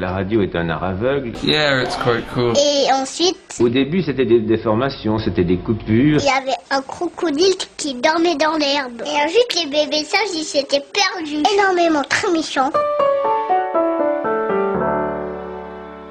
[0.00, 1.32] La radio est un art aveugle.
[1.42, 2.52] Yeah, it's quite cool.
[2.56, 6.20] Et ensuite, Au début, c'était des déformations, c'était des coupures.
[6.20, 9.02] il y avait un crocodile qui dormait dans l'herbe.
[9.04, 11.42] Et ensuite, les bébés sages, ils s'étaient perdus.
[11.52, 12.70] Énormément, très méchants.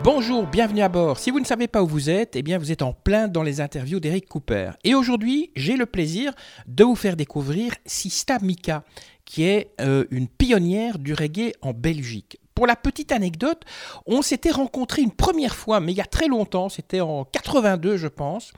[0.04, 1.17] Bonjour, bienvenue à bord.
[1.17, 3.43] Si vous ne savez pas où vous êtes, eh bien vous êtes en plein dans
[3.43, 4.71] les interviews d'Eric Cooper.
[4.83, 6.33] Et aujourd'hui, j'ai le plaisir
[6.67, 8.83] de vous faire découvrir Sista Mika,
[9.23, 12.38] qui est euh, une pionnière du reggae en Belgique.
[12.57, 13.65] Pour la petite anecdote,
[14.07, 17.97] on s'était rencontrés une première fois, mais il y a très longtemps, c'était en 82
[17.97, 18.51] je pense,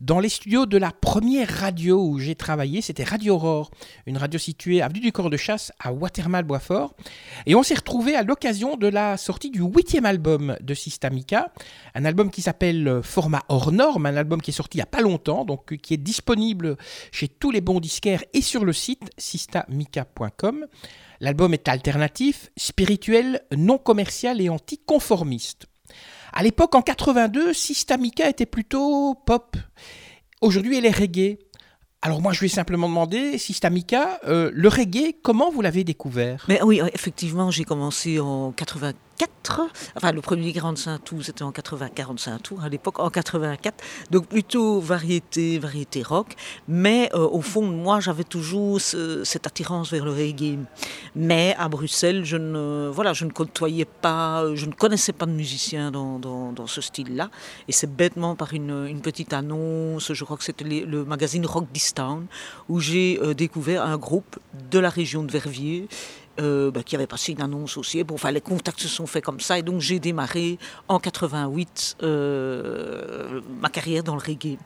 [0.00, 3.70] dans les studios de la première radio où j'ai travaillé, c'était Radio Aurore,
[4.06, 6.96] une radio située avenue du Corps de Chasse à Watermal-Boisfort.
[7.46, 11.52] Et on s'est retrouvés à l'occasion de la sortie du huitième album de Systamica,
[11.94, 14.86] un album qui s'appelle Format hors norme, un album qui est sorti il n'y a
[14.86, 16.76] pas longtemps, donc qui est disponible
[17.12, 20.66] chez tous les bons disquaires et sur le site systamica.com.
[21.24, 25.64] L'album est alternatif, spirituel, non commercial et anticonformiste.
[26.34, 29.56] À l'époque, en 82, Systamica était plutôt pop.
[30.42, 31.38] Aujourd'hui, elle est reggae.
[32.02, 36.44] Alors moi, je lui ai simplement demandé, Systamica, euh, le reggae, comment vous l'avez découvert?
[36.46, 38.94] Mais oui, effectivement, j'ai commencé en 84.
[39.96, 43.84] Enfin, le premier 45 tours, c'était en 80, 45 tours à l'époque, en 84.
[44.10, 46.34] Donc plutôt variété, variété rock.
[46.66, 50.58] Mais euh, au fond, moi, j'avais toujours ce- cette attirance vers le reggae.
[51.14, 55.26] Mais à Bruxelles, je ne, voilà, je ne côtoyais pas, euh, je ne connaissais pas
[55.26, 57.30] de musiciens dans, dans, ce style-là.
[57.68, 61.92] Et c'est bêtement par une, petite annonce, je crois que c'était le magazine Rock This
[61.92, 62.26] Town,
[62.70, 64.38] où j'ai euh, découvert un groupe
[64.70, 65.86] de la région de Verviers
[66.40, 68.02] euh, bah, qui avait passé une annonce aussi.
[68.02, 69.58] Bon, enfin, les contacts se sont faits comme ça.
[69.58, 74.58] Et donc, j'ai démarré en 88 euh, ma carrière dans le reggae.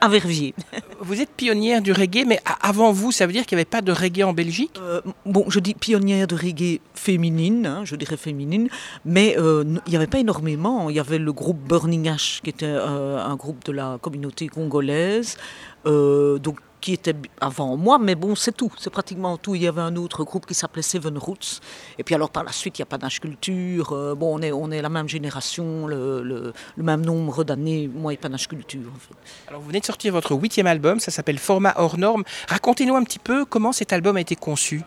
[0.00, 0.52] À Verviers.
[1.00, 3.82] Vous êtes pionnière du reggae, mais avant vous, ça veut dire qu'il n'y avait pas
[3.82, 4.72] de reggae en Belgique?
[4.80, 8.68] Euh, bon, je dis pionnière de reggae féminine, hein, je dirais féminine,
[9.04, 10.90] mais il n'y avait pas énormément.
[10.90, 15.36] Il y avait le groupe Burning Ash, qui était un groupe de la communauté congolaise,
[15.84, 19.54] donc qui était avant moi, mais bon, c'est tout, c'est pratiquement tout.
[19.54, 21.60] Il y avait un autre groupe qui s'appelait Seven Roots,
[21.98, 23.92] et puis alors par la suite, il n'y a pas d'âge culture.
[23.92, 27.88] euh, bon, on est, on est la même génération, le, le- le même nombre d'années,
[27.92, 29.14] moi et panache culture, en fait.
[29.48, 32.24] Alors vous venez de sortir votre huitième album, ça s'appelle Format hors norme.
[32.48, 34.82] Racontez-nous un petit peu comment cet album a été conçu.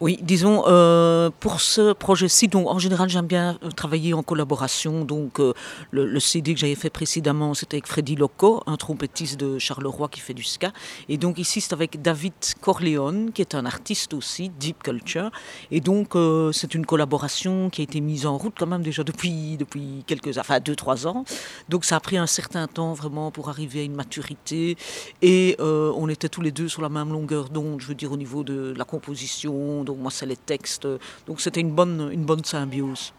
[0.00, 5.04] Oui, disons, euh, pour ce projet-ci, donc en général, j'aime bien euh, travailler en collaboration.
[5.04, 5.54] Donc, euh,
[5.90, 10.08] le, le CD que j'avais fait précédemment, c'était avec Freddy Loco, un trompettiste de Charleroi
[10.08, 10.72] qui fait du ska.
[11.08, 15.30] Et donc, c'est avec David Corleone, qui est un artiste aussi, Deep Culture.
[15.70, 19.04] Et donc, euh, c'est une collaboration qui a été mise en route quand même déjà
[19.04, 21.24] depuis, depuis quelques, enfin, deux, trois ans.
[21.68, 24.76] Donc, ça a pris un certain temps vraiment pour arriver à une maturité.
[25.22, 28.12] Et euh, on était tous les deux sur la même longueur d'onde, je veux dire,
[28.12, 29.84] au niveau de la composition.
[29.84, 30.88] Donc, moi, c'est les textes.
[31.26, 33.12] Donc, c'était une bonne, une bonne symbiose.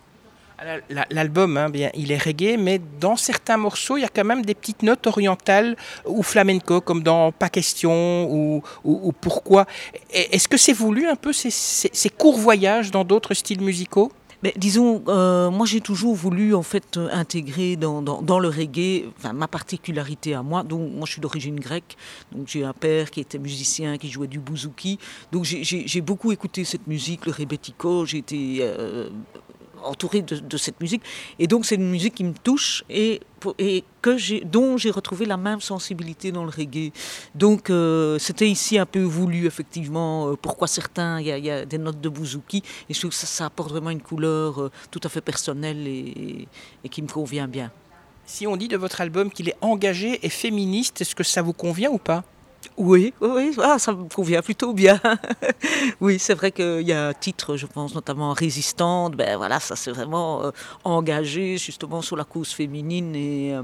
[0.89, 4.25] La- L'album, hein, bien, il est reggae, mais dans certains morceaux, il y a quand
[4.25, 9.65] même des petites notes orientales ou flamenco, comme dans Pas question ou, ou- ou Pourquoi.
[10.11, 14.11] Est-ce que c'est voulu un peu ces, courts voyages dans d'autres styles musicaux?
[14.55, 19.03] Disons, euh, moi j'ai toujours voulu en fait euh, intégrer dans, le reggae
[19.33, 20.63] ma particularité à moi.
[20.63, 21.97] Donc moi je suis d'origine grecque,
[22.31, 24.97] donc j'ai un père qui était musicien, qui jouait du bouzouki.
[25.33, 28.05] Donc j'ai beaucoup écouté cette musique, le rebetiko.
[28.05, 29.09] J'ai été euh,
[29.83, 31.01] entouré de, cette musique,
[31.37, 33.21] et donc c'est une musique qui me touche et,
[34.01, 36.91] que dont j'ai retrouvé la même sensibilité dans le reggae.
[37.35, 40.29] Donc euh, c'était ici un peu voulu effectivement.
[40.29, 43.45] euh, pourquoi certains, il y, a- des notes de bouzouki, et je trouve que ça,
[43.45, 46.47] apporte vraiment une couleur euh, tout à fait personnelle et
[46.89, 47.71] qui me convient bien.
[48.25, 51.51] Si on dit de votre album qu'il est engagé et féministe, est-ce que ça vous
[51.51, 52.23] convient ou pas?
[52.79, 55.01] Oui, oui, ah, ça me convient plutôt bien.
[55.99, 59.17] oui, c'est vrai qu'il y a un titre, je pense notamment Résistante.
[59.17, 60.51] Ben voilà, ça c'est vraiment euh,
[60.85, 63.63] engagé justement sur la cause féminine et, euh,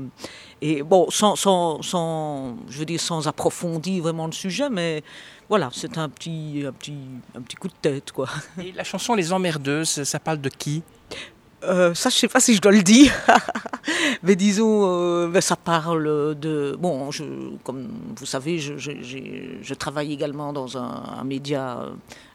[0.61, 5.01] et bon, sans, sans, sans, je sans approfondir vraiment le sujet, mais
[5.47, 6.97] voilà, c'est un petit, un petit,
[7.37, 8.27] un petit coup de tête, quoi.
[8.61, 10.83] Et la chanson Les Emmerdeuses, ça parle de qui?
[11.67, 13.11] Euh, ça, je sais pas si je dois le dire,
[14.23, 16.75] mais disons, euh, ben, ça parle de.
[16.79, 17.09] Bon,
[17.63, 21.79] comme vous savez, je, travaille également dans un, média,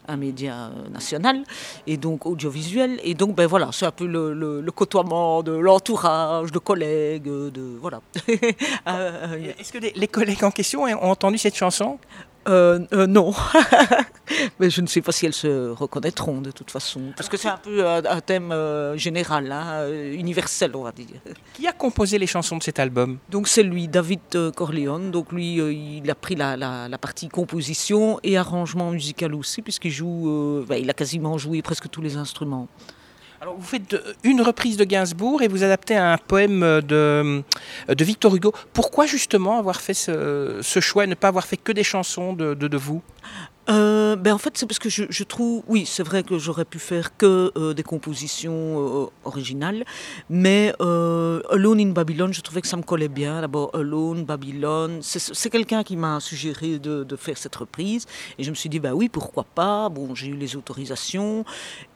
[0.07, 1.43] un média national
[1.87, 6.51] et donc audiovisuel, et donc ben voilà, c'est un peu le, le- côtoiement de l'entourage,
[6.51, 8.01] de collègues, de voilà.
[8.87, 11.99] Euh, Est-ce que les collègues en question ont entendu cette chanson?
[12.47, 13.33] Euh, euh, non,
[14.59, 17.47] mais je ne sais pas si elles se reconnaîtront de toute façon, parce que c'est
[17.49, 21.05] un peu un, un thème euh, général, hein, euh, universel, on va dire.
[21.53, 23.17] Qui a composé les chansons de cet album?
[23.29, 25.11] Donc c'est lui, David euh, Corleone.
[25.11, 29.61] Donc lui, euh, il a pris la, la- la partie composition et arrangement musical aussi,
[29.61, 32.67] puisqu'il joue, euh, bah, il a quasiment joué presque tous les instruments.
[33.41, 37.43] Alors vous faites une reprise de Gainsbourg et vous adaptez un poème de,
[37.89, 38.53] Victor Hugo.
[38.71, 42.77] Pourquoi justement avoir fait ce, choix et ne pas avoir fait que des chansons de
[42.77, 43.01] vous?
[43.69, 46.79] Euh, ben en fait, c'est parce que je, trouve, oui, c'est vrai que j'aurais pu
[46.79, 48.53] faire que euh, des compositions
[49.03, 49.85] euh, originales,
[50.29, 53.41] mais Alone in Babylon, je trouvais que ça me collait bien.
[53.41, 58.07] D'abord, Alone, Babylon, c'est quelqu'un qui m'a suggéré de, faire cette reprise,
[58.39, 59.89] et je me suis dit, ben oui, pourquoi pas?
[59.89, 61.45] Bon, j'ai eu les autorisations,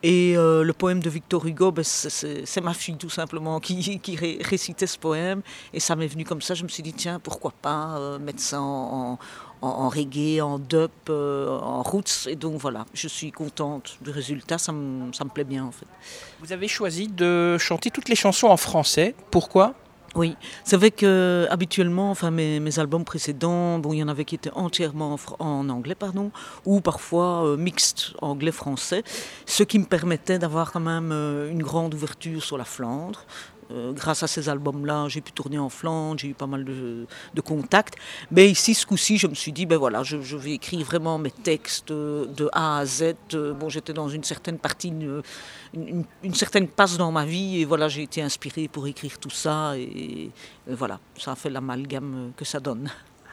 [0.03, 3.99] et le poème de Victor Hugo, ben, c'est ma fille tout simplement qui,
[4.41, 5.41] récitait ce poème,
[5.73, 6.53] et ça m'est venu comme ça.
[6.53, 9.17] Je me suis dit, tiens, pourquoi pas mettre ça en,
[9.89, 12.27] reggae, en dub, euh, en roots.
[12.27, 15.71] Et donc voilà, je suis contente du résultat, ça me, ça me plaît bien en
[15.71, 15.87] fait.
[16.41, 19.15] Vous avez choisi de chanter toutes les chansons en français.
[19.31, 19.75] Pourquoi?
[20.15, 24.23] Oui, c'est vrai que habituellement, enfin mes, mes, albums précédents, bon, il y en avait
[24.23, 26.31] qui étaient entièrement en, anglais, pardon,
[26.63, 29.03] ou parfois euh, mixte anglais-français,
[29.45, 33.25] ce qui me permettait d'avoir quand même euh, une grande ouverture sur la Flandre.
[33.71, 37.07] Euh, grâce à ces albums-là, j'ai pu tourner en Flandre, j'ai eu pas mal de,
[37.41, 37.95] contacts.
[38.31, 41.31] Mais ici, ce coup-ci, je me suis dit, ben voilà, je, vais écrire vraiment mes
[41.31, 43.15] textes de A à Z.
[43.33, 44.93] Bon, j'étais dans une certaine partie,
[45.73, 46.03] une,
[46.33, 50.29] certaine passe dans ma vie, et voilà, j'ai été inspiré pour écrire tout ça, et,
[50.67, 52.89] voilà, ça a fait l'amalgame que ça donne.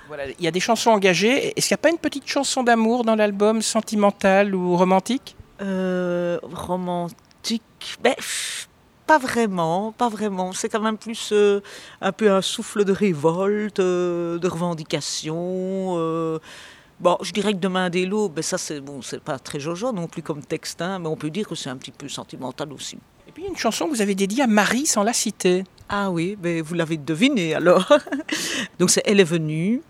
[0.08, 1.52] Voilà, il y a des chansons engagées.
[1.56, 5.36] Est-ce qu'il n'y a pas une petite chanson d'amour dans l'album, sentimentale ou romantique?
[5.60, 7.62] Euh, Romantique,
[8.02, 8.14] ben,
[9.12, 10.54] pas vraiment, pas vraiment.
[10.54, 11.60] C'est quand même plus euh,
[12.00, 15.96] un peu un souffle de révolte, euh, de revendication.
[15.98, 16.38] Euh.
[16.98, 19.92] Bon, je dirais que Demain des lots, ben ça c'est bon, c'est pas très jojo
[19.92, 22.72] non plus comme texte, hein, mais on peut dire que c'est un petit peu sentimental
[22.72, 22.96] aussi.
[23.28, 25.64] Et puis une chanson que vous avez dédiée à Marie sans la citer.
[25.90, 27.92] Ah oui, ben vous l'avez deviné alors.
[28.78, 29.82] Donc c'est Elle est venue.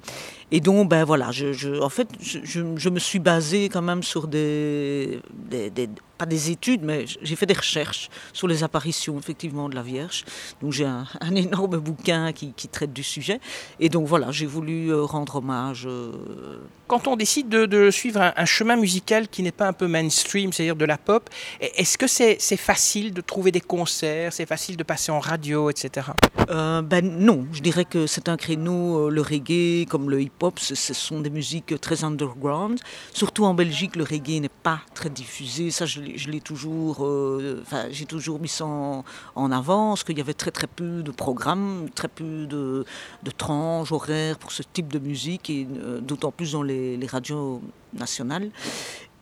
[0.54, 5.20] Et donc, ben voilà, je, en fait, je, me suis basée quand même sur des,
[5.48, 5.88] des,
[6.22, 10.24] pas des études, mais j'ai fait des recherches sur les apparitions effectivement de la Vierge.
[10.60, 11.04] Donc j'ai un,
[11.34, 13.40] énorme bouquin qui, traite du sujet.
[13.80, 15.84] Et donc voilà, j'ai voulu euh, rendre hommage.
[15.86, 16.12] Euh,
[16.86, 20.76] Quand on décide de, suivre un, chemin musical qui n'est pas un peu mainstream, c'est-à-dire
[20.76, 21.28] de la pop,
[21.60, 26.06] est-ce que c'est facile de trouver des concerts, c'est facile de passer en radio, etc.
[26.50, 30.94] Euh, ben non, je dirais que c'est un créneau, le reggae comme le hip ce
[30.94, 32.78] sont des musiques très underground.
[33.12, 35.70] Surtout en Belgique, le reggae n'est pas très diffusé.
[35.70, 36.00] Ça, je
[36.30, 40.66] l'ai toujours, euh, j'ai toujours mis ça en, avant, parce qu'il y avait très très
[40.66, 42.84] peu de programmes, très peu de,
[43.36, 47.60] tranches horaires pour ce type de musique, euh, d'autant plus dans les, radios
[47.92, 48.50] nationales.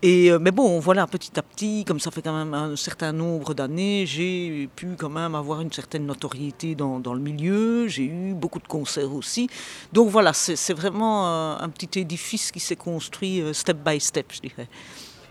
[0.02, 3.12] Et, euh, mais bon, voilà, petit à petit, comme ça fait quand même un certain
[3.12, 7.86] nombre d'années, j'ai pu quand même avoir une certaine notoriété dans, le milieu.
[7.86, 9.50] J'ai eu beaucoup de concerts aussi.
[9.92, 14.68] Donc voilà, c'est vraiment un, petit édifice qui s'est construit step by step, je dirais.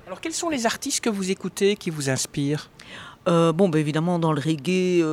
[0.10, 2.72] Alors quels sont les artistes que vous écoutez qui vous inspirent?
[3.28, 5.04] Bon, ben, évidemment, dans le reggae,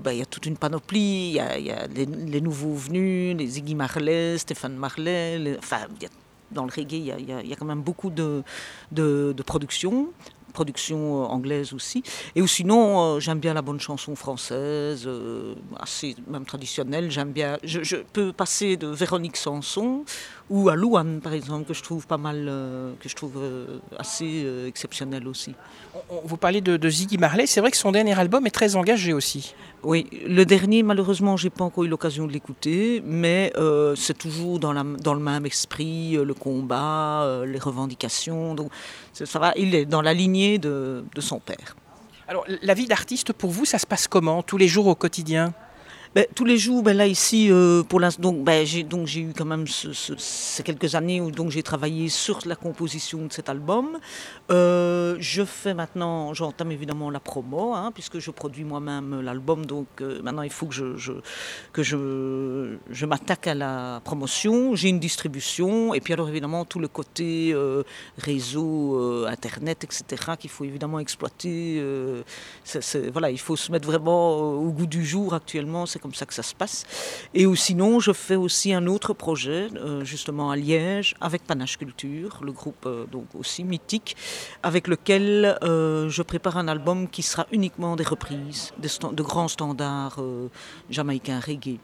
[0.00, 1.30] ben, il y a toute une panoplie.
[1.30, 5.56] Il y a, les, nouveaux venus, les Iggy Marley, Stéphane Marley.
[5.58, 5.88] enfin,
[6.52, 8.44] dans le reggae, il y, a, quand même beaucoup de,
[8.92, 10.12] de, de production
[10.56, 12.02] production euh, anglaise aussi.
[12.34, 17.10] Et sinon, euh, j'aime bien la bonne chanson française, euh, assez même traditionnelle.
[17.10, 17.58] J'aime bien.
[17.62, 20.04] Je, je, peux passer de Véronique Sanson
[20.48, 22.38] ou à Louane, par exemple, que je trouve pas mal,
[23.00, 23.36] que je trouve
[23.98, 24.32] assez
[24.70, 25.52] exceptionnel aussi.
[26.30, 29.12] vous parlez de, de Ziggy Marley, c'est vrai que son dernier album est très engagé
[29.12, 29.54] aussi.
[29.82, 33.52] Oui, le dernier, malheureusement, j'ai pas encore eu l'occasion de l'écouter, mais
[33.96, 38.54] c'est toujours dans, la, dans le même esprit, le combat, les revendications.
[38.54, 38.70] Donc,
[39.12, 41.76] ça va, il est dans la lignée de, son père.
[42.28, 45.52] Alors, la vie d'artiste, pour vous, ça se passe comment, tous les jours au quotidien?
[46.16, 49.34] Ben, tous les jours, ben, là ici, euh, pour l'instant, ben, j'ai, donc j'ai eu
[49.36, 53.98] quand même ces quelques années où donc j'ai travaillé sur la composition de cet album.
[54.50, 59.66] Euh, je fais maintenant, j'entame évidemment la promo, hein, puisque je produis moi-même l'album.
[59.66, 61.12] Donc euh, maintenant, il faut que je,
[61.74, 64.74] que je, je m'attaque à la promotion.
[64.74, 67.54] J'ai une distribution, et puis alors évidemment tout le côté
[68.16, 70.32] réseau, internet, etc.
[70.38, 71.82] qu'il faut évidemment exploiter.
[73.12, 75.84] Voilà, il faut se mettre vraiment au goût du jour actuellement.
[76.06, 76.86] Comme ça que ça se passe.
[77.34, 81.76] Et ou sinon, je fais aussi un autre projet, euh, justement à Liège, avec Panache
[81.78, 84.16] Culture, le groupe euh, donc aussi mythique,
[84.62, 89.48] avec lequel euh, je prépare un album qui sera uniquement des reprises de, de grands
[89.48, 90.20] standards
[90.90, 91.80] jamaïcains reggae.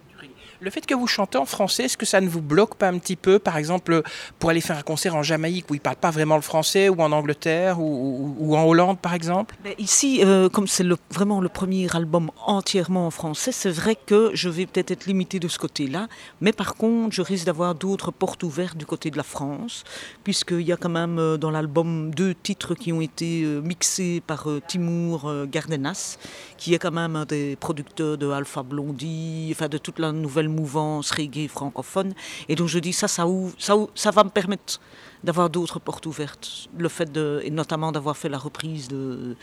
[0.62, 2.96] Le fait que vous chantez en français, est-ce que ça ne vous bloque pas un
[2.98, 4.04] petit peu, par exemple,
[4.38, 6.88] pour aller faire un concert en Jamaïque où ils ne parlent pas vraiment le français,
[6.88, 9.56] ou en Angleterre, ou, en Hollande, par exemple?
[9.78, 14.48] Ici, euh, comme c'est vraiment le premier album entièrement en français, c'est vrai que je
[14.48, 16.06] vais peut-être être limité de ce côté-là,
[16.40, 19.82] mais par contre, je risque d'avoir d'autres portes ouvertes du côté de la France,
[20.22, 24.22] puisqu'il y a quand même euh, dans l'album deux titres qui ont été euh, mixés
[24.24, 26.18] par Timour Gardenas,
[26.56, 30.51] qui est quand même un des producteurs de Alpha Blondie, enfin de toute la nouvelle
[30.52, 32.14] mouvance reggae francophone.
[32.48, 33.26] Et donc je dis ça, ça,
[33.58, 34.80] ça, ça va me permettre
[35.24, 36.68] d'avoir d'autres portes ouvertes.
[36.76, 39.36] Le fait de, et notamment d'avoir fait la reprise de,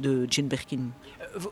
[0.00, 0.80] de Jane Birkin.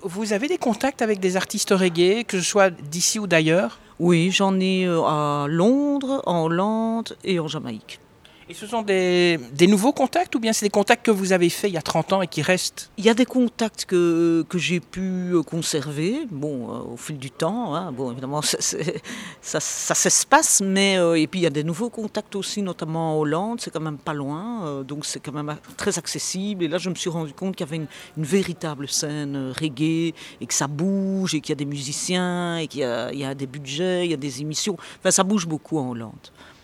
[0.02, 3.78] Vous avez des contacts avec des artistes reggae, que ce soit d'ici ou d'ailleurs?
[3.98, 8.00] Oui, j'en ai euh, à Londres, en Hollande et en Jamaïque.
[8.48, 11.48] Et ce sont des, des, nouveaux contacts ou bien c'est des contacts que vous avez
[11.48, 14.44] faits il y a 30 ans et qui restent Il y a des contacts que,
[14.50, 17.74] que j'ai pu euh, conserver bon, euh, au fil du temps.
[17.74, 17.90] Hein.
[17.92, 21.88] Bon, évidemment, ça, ça, ça s'espace, mais euh, et puis il y a des nouveaux
[21.88, 25.98] contacts aussi, notamment en Hollande, c'est quand même pas loin, donc c'est quand même très
[25.98, 26.64] accessible.
[26.64, 27.86] Et là, je me suis rendu compte qu'il y avait une,
[28.18, 32.66] une, véritable scène reggae et que ça bouge et qu'il y a des musiciens et
[32.66, 34.76] qu'il y, y, a des budgets, il y a des émissions.
[34.98, 36.12] Enfin, ça bouge beaucoup en Hollande.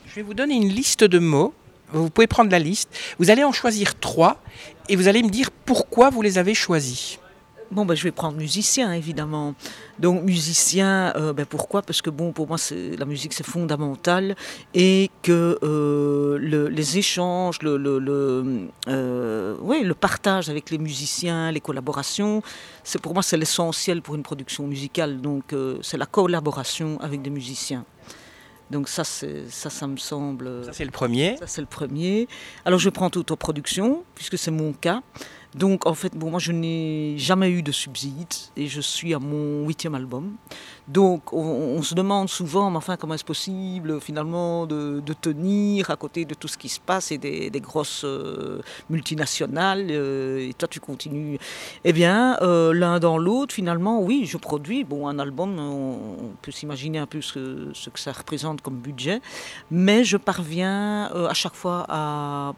[0.07, 1.55] Je vais vous donner une liste de mots
[1.93, 2.89] vous pouvez prendre la liste.
[3.19, 4.43] Vous allez en choisir trois
[4.89, 7.19] et vous allez me dire pourquoi vous les avez choisis.
[7.71, 9.55] Bon, ben, je vais prendre musicien, évidemment.
[10.01, 11.83] Donc, musicien, euh, ben, pourquoi?
[11.83, 12.57] Parce que, bon, pour moi,
[12.99, 14.35] la musique, c'est fondamental.
[14.75, 21.61] Et que euh, le, les échanges, le, le, euh, le partage avec les musiciens, les
[21.61, 22.43] collaborations,
[22.83, 25.21] c'est pour moi, c'est l'essentiel pour une production musicale.
[25.21, 27.85] Donc, c'est la collaboration avec des musiciens.
[28.71, 30.65] Donc ça, ça, ça me semble...
[30.65, 31.37] Ça, c'est le premier.
[31.39, 32.29] Ça, c'est le premier.
[32.65, 35.03] Alors, je prends autoproduction, puisque c'est mon cas.
[35.55, 39.67] Donc en fait, moi je n'ai jamais eu de subside et je suis à mon
[39.67, 40.37] huitième album.
[40.87, 46.25] Donc on, se demande souvent, mais enfin comment est-ce possible finalement de, tenir à côté
[46.25, 50.79] de tout ce qui se passe et des, grosses euh, multinationales euh, et toi tu
[50.79, 51.39] continues.
[51.85, 54.85] Eh bien, euh, l'un dans l'autre, finalement, oui, je produis.
[54.85, 59.21] Bon, un album, on, peut s'imaginer un peu ce, que ça représente comme budget,
[59.71, 62.55] mais je parviens à chaque fois à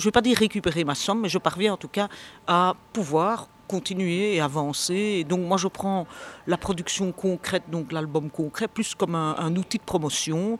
[0.00, 2.08] je ne vais pas dire récupérer ma somme, mais je parviens en tout cas
[2.46, 4.94] à pouvoir continuer et avancer.
[4.94, 6.06] Et donc moi je prends
[6.46, 10.58] la production concrète, donc l'album concret, plus comme un, outil de promotion,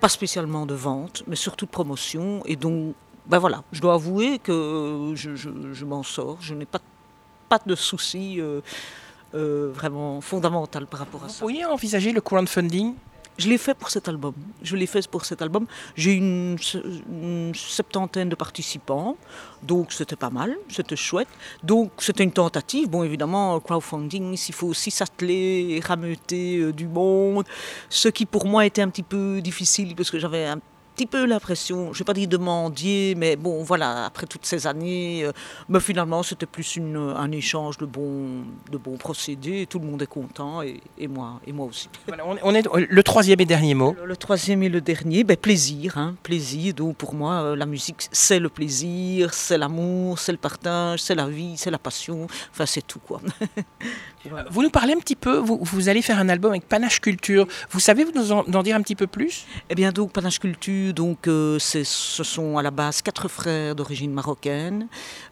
[0.00, 2.42] pas spécialement de vente, mais surtout de promotion.
[2.46, 2.94] Et donc
[3.26, 6.80] ben voilà, je dois avouer que je, m'en sors, je n'ai pas,
[7.48, 8.62] pas de soucis euh,
[9.34, 11.34] euh, vraiment fondamental par rapport à ça.
[11.34, 12.94] Vous pourriez envisager le crowdfunding
[13.40, 14.34] je l'ai fait pour cet album.
[14.62, 15.66] Je l'ai fait pour cet album.
[15.96, 16.56] J'ai une,
[17.10, 19.16] une septantaine de participants,
[19.62, 21.28] donc c'était pas mal, c'était chouette.
[21.62, 22.88] Donc c'était une tentative.
[22.88, 27.44] Bon, évidemment, crowdfunding, il faut aussi s'atteler, rameuter euh, du monde.
[27.88, 30.60] Ce qui pour moi était un petit peu difficile parce que j'avais un
[31.00, 34.66] petit peu l'impression, je ne vais pas dire demandier, mais bon, voilà, après toutes ces
[34.66, 35.32] années, euh,
[35.70, 39.66] mais finalement, c'était plus une, un échange de bons, de bons procédés.
[39.66, 41.88] Tout le monde est content et, et moi, et moi aussi.
[42.42, 43.96] on, est le troisième et dernier mot.
[44.04, 46.74] Le, troisième et le dernier, ben, plaisir, hein, plaisir.
[46.74, 51.14] Donc pour moi, euh, la musique, c'est le plaisir, c'est l'amour, c'est le partage, c'est
[51.14, 52.26] la vie, c'est la passion.
[52.50, 53.22] Enfin, c'est tout quoi.
[54.50, 57.46] Vous nous parlez un petit peu, vous, vous, allez faire un album avec Panache Culture.
[57.70, 59.46] Vous savez nous en, en dire un petit peu plus?
[59.70, 64.12] Eh bien, donc Panache Culture, donc euh, ce sont à la base quatre frères d'origine
[64.12, 64.88] marocaine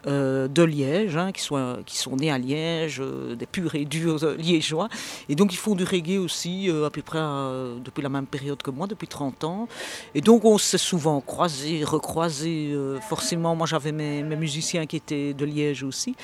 [0.07, 4.25] euh, de Liège, hein, qui, sont, qui nés à Liège, euh, des purs et durs
[4.37, 4.89] liégeois.
[5.29, 7.19] Et donc ils font du reggae aussi à peu près
[7.85, 9.69] depuis la même période que moi, depuis 30 ans.
[10.15, 12.77] Et donc on s'est souvent croisés, recroisés.
[13.09, 16.15] forcément, moi j'avais mes, musiciens qui étaient de Liège aussi.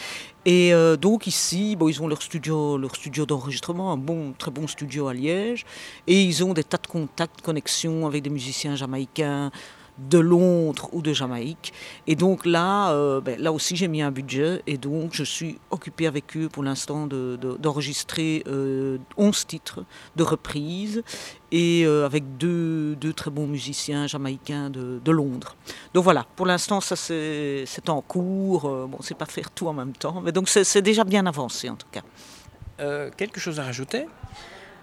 [0.46, 5.08] Et donc ici, ils ont leur studio, leur studio d'enregistrement, un bon, très bon studio
[5.08, 5.64] à Liège,
[6.06, 9.50] et ils ont des tas de contacts, connexions avec des musiciens jamaïcains
[9.98, 11.72] de Londres ou de Jamaïque.
[12.06, 15.58] Et donc là, euh, ben, là aussi, j'ai mis un budget et donc je suis
[15.70, 19.84] occupé avec eux pour l'instant d'enregistrer de, 11 euh, titres
[20.16, 21.02] de reprise
[21.52, 25.56] et euh, avec deux, deux, très bons musiciens jamaïcains de, de Londres.
[25.92, 28.62] Donc voilà, pour l'instant, ça c'est en cours.
[28.62, 31.76] bon, c'est pas faire tout en même temps, mais donc c'est déjà bien avancé en
[31.76, 32.02] tout cas.
[33.16, 34.06] quelque chose à rajouter?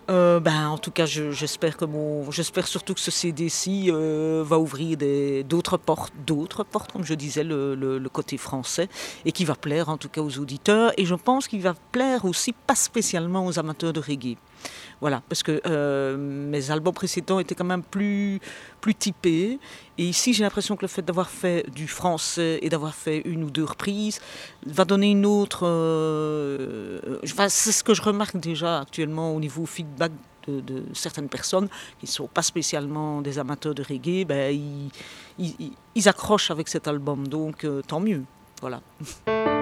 [0.09, 4.59] Euh, ben, en tout cas, j'espère que mon, j'espère surtout que ce CD-ci euh, va
[4.59, 4.97] ouvrir
[5.45, 8.89] d'autres portes, d'autres portes, comme je disais, le, le, côté français,
[9.25, 10.91] et qui va plaire en tout cas aux auditeurs.
[10.97, 14.37] Et je pense qu'il va plaire aussi, pas spécialement aux amateurs de reggae.
[14.99, 18.39] Voilà, parce que euh, mes albums précédents étaient quand même plus,
[18.81, 19.59] plus typés.
[19.97, 23.43] Et ici, j'ai l'impression que le fait d'avoir fait du français et d'avoir fait une
[23.43, 24.19] ou deux reprises
[24.65, 25.61] va donner une autre.
[25.63, 30.11] Euh, c'est ce que je remarque déjà actuellement au niveau feedback
[30.47, 31.67] de, certaines personnes
[31.99, 34.57] qui ne sont pas spécialement des amateurs de reggae, ben,
[35.37, 37.27] ils, accrochent avec cet album.
[37.27, 38.23] Donc euh, tant mieux.
[38.61, 38.81] Voilà.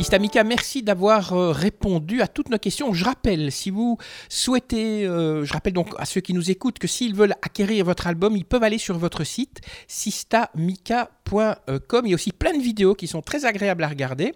[0.00, 2.94] Sistamica, merci d'avoir euh, répondu à toutes nos questions.
[2.94, 3.98] Je rappelle, si vous
[4.30, 8.06] souhaitez, euh, je rappelle donc à ceux qui nous écoutent que s'ils veulent acquérir votre
[8.06, 12.06] album, ils peuvent aller sur votre site sistamica.com.
[12.06, 14.32] Il y a aussi plein de vidéos qui sont très agréables à regarder.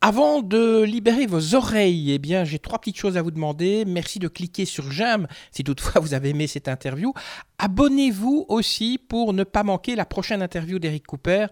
[0.00, 3.84] Avant de libérer vos oreilles, eh bien, j'ai trois petites choses à vous demander.
[3.84, 7.12] Merci de cliquer sur j'aime si toutefois vous avez aimé cette interview.
[7.58, 11.48] Abonnez-vous aussi pour ne pas manquer la prochaine interview d'Eric Cooper.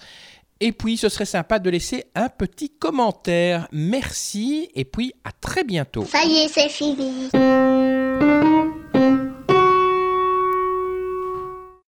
[0.66, 3.68] Et puis, ce serait sympa de laisser un petit commentaire.
[3.70, 6.06] Merci et puis à très bientôt.
[6.06, 7.28] Ça y est, c'est fini.